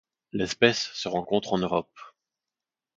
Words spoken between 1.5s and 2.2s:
en Europe.